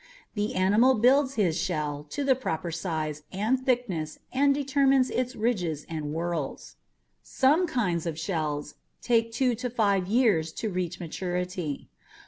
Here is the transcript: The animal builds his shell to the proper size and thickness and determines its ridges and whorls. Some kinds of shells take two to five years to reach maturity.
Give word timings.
The 0.33 0.55
animal 0.55 0.95
builds 0.95 1.35
his 1.35 1.55
shell 1.61 2.03
to 2.09 2.23
the 2.23 2.33
proper 2.33 2.71
size 2.71 3.21
and 3.31 3.63
thickness 3.63 4.17
and 4.33 4.51
determines 4.51 5.11
its 5.11 5.35
ridges 5.35 5.85
and 5.87 6.05
whorls. 6.11 6.75
Some 7.21 7.67
kinds 7.67 8.07
of 8.07 8.17
shells 8.17 8.73
take 9.03 9.31
two 9.31 9.53
to 9.53 9.69
five 9.69 10.07
years 10.07 10.51
to 10.53 10.71
reach 10.71 10.99
maturity. 10.99 11.87